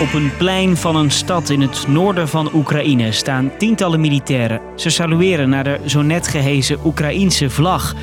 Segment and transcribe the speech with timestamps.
[0.00, 4.60] Op een plein van een stad in het noorden van Oekraïne staan tientallen militairen.
[4.74, 7.94] Ze salueren naar de zo net gehezen Oekraïense vlag.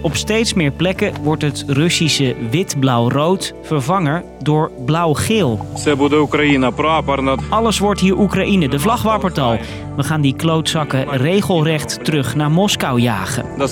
[0.00, 5.66] Op steeds meer plekken wordt het Russische wit-blauw-rood vervangen door blauw-geel.
[7.48, 9.58] Alles wordt hier Oekraïne, de vlag wappert al.
[9.96, 13.44] We gaan die klootzakken regelrecht terug naar Moskou jagen.
[13.58, 13.70] Dat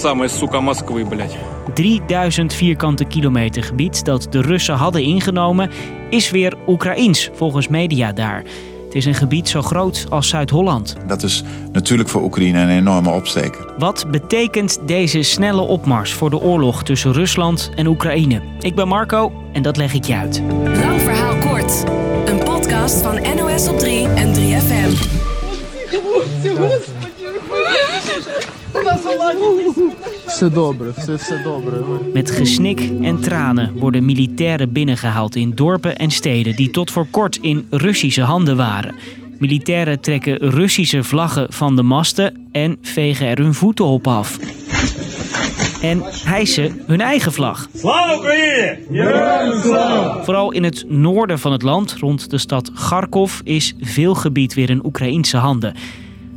[1.74, 5.70] 3000 vierkante kilometer gebied dat de Russen hadden ingenomen,
[6.10, 8.44] is weer Oekraïns volgens media daar.
[8.94, 10.96] Het is een gebied zo groot als Zuid-Holland.
[11.06, 13.72] Dat is natuurlijk voor Oekraïne een enorme opsteker.
[13.78, 18.40] Wat betekent deze snelle opmars voor de oorlog tussen Rusland en Oekraïne?
[18.60, 20.42] Ik ben Marco en dat leg ik je uit.
[20.64, 21.84] Lang verhaal kort.
[22.24, 24.92] Een podcast van NOS op 3 en 3FM.
[28.76, 30.13] Oh,
[32.12, 37.36] met gesnik en tranen worden militairen binnengehaald in dorpen en steden die tot voor kort
[37.36, 38.94] in Russische handen waren.
[39.38, 44.38] Militairen trekken Russische vlaggen van de masten en vegen er hun voeten op af.
[45.82, 47.68] En hijsen hun eigen vlag.
[50.22, 54.70] Vooral in het noorden van het land, rond de stad Kharkov, is veel gebied weer
[54.70, 55.74] in Oekraïnse handen.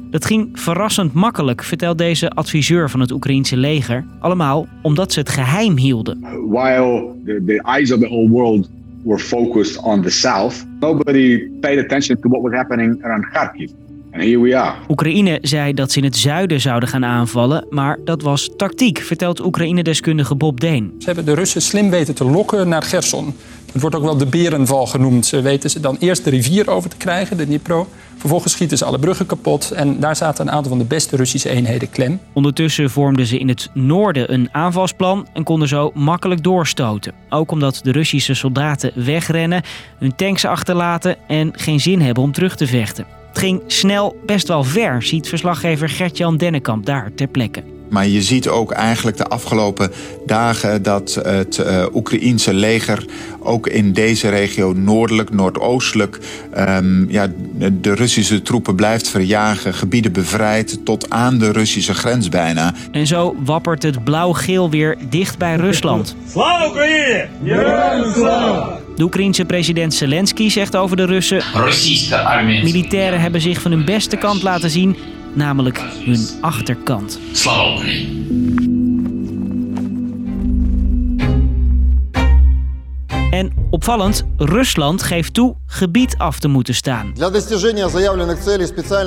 [0.10, 4.06] Dat ging verrassend makkelijk, vertelt deze adviseur van het Oekraïense leger.
[4.20, 6.20] Allemaal omdat ze het geheim hielden.
[6.50, 8.70] while the, the eyes of the whole world
[9.04, 13.72] were focused on the south, nobody paid attention to what was happening around Kharkiv.
[14.12, 14.76] And here we are.
[14.88, 19.46] Oekraïne zei dat ze in het zuiden zouden gaan aanvallen, maar dat was tactiek, vertelt
[19.46, 20.94] Oekraïne-deskundige Bob Deen.
[20.98, 23.36] Ze hebben de Russen slim weten te lokken naar Gerson.
[23.72, 25.26] Het wordt ook wel de berenval genoemd.
[25.26, 27.88] Ze weten ze dan eerst de rivier over te krijgen, de Dnipro.
[28.28, 29.72] Vervolgens schieten ze alle bruggen kapot.
[29.72, 32.20] En daar zaten een aantal van de beste Russische eenheden klem.
[32.34, 37.14] Ondertussen vormden ze in het noorden een aanvalsplan en konden zo makkelijk doorstoten.
[37.30, 39.64] Ook omdat de Russische soldaten wegrennen,
[39.98, 43.06] hun tanks achterlaten en geen zin hebben om terug te vechten.
[43.28, 47.77] Het ging snel best wel ver, ziet verslaggever Gert-Jan Dennekamp daar ter plekke.
[47.90, 49.92] Maar je ziet ook eigenlijk de afgelopen
[50.26, 53.06] dagen dat het uh, Oekraïense leger
[53.40, 56.20] ook in deze regio noordelijk, noordoostelijk,
[56.58, 57.28] um, ja,
[57.82, 62.74] de Russische troepen blijft verjagen, gebieden bevrijdt tot aan de Russische grens bijna.
[62.92, 66.16] En zo wappert het blauw-geel weer dicht bij Rusland.
[68.96, 71.42] De Oekraïense president Zelensky zegt over de Russen...
[72.64, 74.96] Militairen hebben zich van hun beste kant laten zien,
[75.38, 77.20] namelijk hun achterkant.
[83.32, 87.14] En opvallend, Rusland geeft toe gebied af te moeten staan.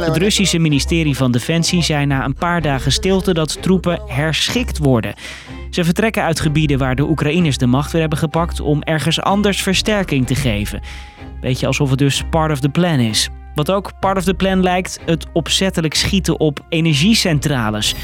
[0.04, 5.14] Het Russische ministerie van Defensie zei na een paar dagen stilte dat troepen herschikt worden.
[5.70, 9.62] Ze vertrekken uit gebieden waar de Oekraïners de macht weer hebben gepakt om ergens anders
[9.62, 10.80] versterking te geven.
[11.40, 13.30] Beetje alsof het dus part of the plan is.
[13.60, 17.94] Wat ook part of the plan lijkt, het opzettelijk schieten op energiecentrales.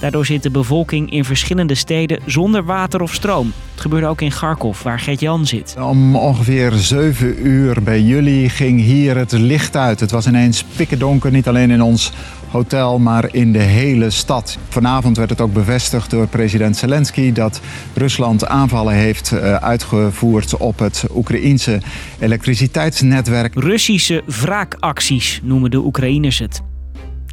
[0.00, 3.52] Daardoor zit de bevolking in verschillende steden zonder water of stroom.
[3.72, 5.76] Het gebeurde ook in Kharkov, waar Gert-Jan zit.
[5.80, 10.00] Om ongeveer 7 uur bij jullie ging hier het licht uit.
[10.00, 12.12] Het was ineens pikkendonker, niet alleen in ons
[12.50, 14.58] hotel, maar in de hele stad.
[14.68, 17.60] Vanavond werd het ook bevestigd door president Zelensky dat
[17.94, 21.80] Rusland aanvallen heeft uitgevoerd op het Oekraïense
[22.18, 23.54] elektriciteitsnetwerk.
[23.54, 26.69] Russische wraakacties noemen de Oekraïners het.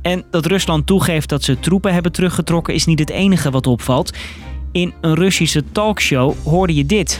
[0.02, 4.18] En dat Rusland toegeeft dat ze troepen hebben teruggetrokken is niet het enige wat opvalt.
[4.72, 7.20] In een Russische talkshow hoorde je dit.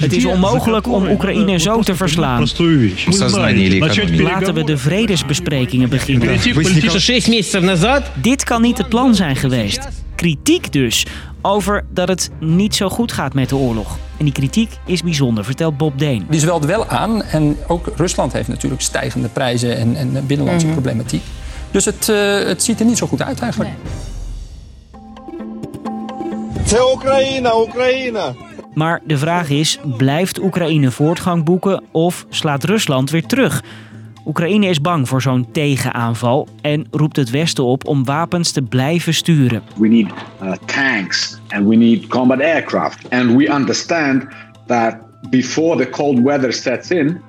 [0.00, 2.46] Het is onmogelijk om Oekraïne zo te verslaan.
[4.18, 6.38] Laten we de vredesbesprekingen beginnen.
[8.22, 9.88] Dit kan niet het plan zijn geweest.
[10.14, 11.06] Kritiek dus
[11.42, 13.98] over dat het niet zo goed gaat met de oorlog.
[14.16, 16.26] En die kritiek is bijzonder, vertelt Bob Deen.
[16.30, 17.22] Die zwelt wel aan.
[17.22, 20.82] En ook Rusland heeft natuurlijk stijgende prijzen en, en binnenlandse mm -hmm.
[20.82, 21.22] problematiek.
[21.70, 23.70] Dus het, uh, het ziet er niet zo goed uit eigenlijk.
[23.70, 24.06] Nee.
[26.92, 28.34] Oekraïne, Oekraïne.
[28.74, 33.62] Maar de vraag is, blijft Oekraïne voortgang boeken of slaat Rusland weer terug?
[34.26, 39.14] Oekraïne is bang voor zo'n tegenaanval en roept het Westen op om wapens te blijven
[39.14, 39.62] sturen.
[39.76, 40.06] We need
[40.42, 43.10] uh, tanks and we need combat aircraft.
[43.10, 44.24] And we understand
[44.66, 44.96] that
[45.30, 47.20] before the cold weather sets in,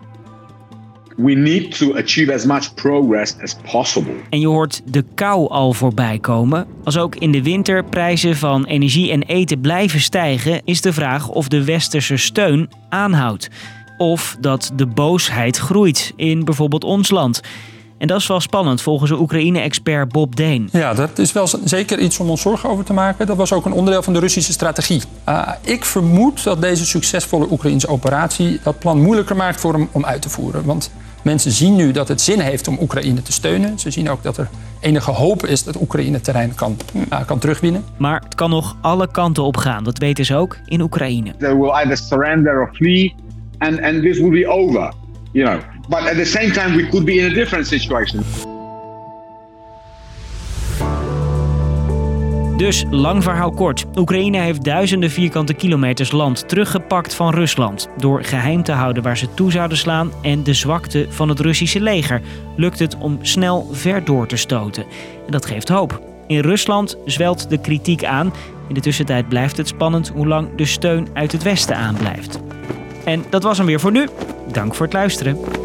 [1.21, 4.13] we need to achieve as much progress as possible.
[4.29, 6.67] En je hoort de kou al voorbij komen.
[6.83, 11.29] Als ook in de winter prijzen van energie en eten blijven stijgen, is de vraag
[11.29, 13.49] of de westerse steun aanhoudt.
[13.97, 17.41] Of dat de boosheid groeit in bijvoorbeeld ons land.
[17.97, 20.69] En dat is wel spannend volgens de Oekraïne-expert Bob Deen.
[20.71, 23.27] Ja, dat is wel zeker iets om ons zorgen over te maken.
[23.27, 25.01] Dat was ook een onderdeel van de Russische strategie.
[25.29, 30.05] Uh, ik vermoed dat deze succesvolle Oekraïnse operatie dat plan moeilijker maakt voor hem om
[30.05, 30.65] uit te voeren.
[30.65, 30.91] Want
[31.23, 33.79] Mensen zien nu dat het zin heeft om Oekraïne te steunen.
[33.79, 34.49] Ze zien ook dat er
[34.79, 37.83] enige hoop is dat Oekraïne terrein kan, uh, kan terugwinnen.
[37.97, 39.83] Maar het kan nog alle kanten op gaan.
[39.83, 41.35] Dat weten ze ook in Oekraïne.
[41.37, 43.15] They will either surrender or flee,
[43.57, 44.93] and, and this will be over.
[45.31, 48.23] You know, but at the same time, we could be in a different situation.
[52.59, 53.85] Dus lang verhaal kort.
[53.95, 57.87] Oekraïne heeft duizenden vierkante kilometers land teruggepakt van Rusland.
[57.97, 61.79] Door geheim te houden waar ze toe zouden slaan en de zwakte van het Russische
[61.79, 62.21] leger
[62.55, 64.83] lukt het om snel ver door te stoten.
[65.25, 66.01] En dat geeft hoop.
[66.27, 68.33] In Rusland zwelt de kritiek aan.
[68.67, 72.39] In de tussentijd blijft het spannend hoe lang de steun uit het westen aanblijft.
[73.05, 74.07] En dat was hem weer voor nu.
[74.51, 75.58] Dank voor het luisteren.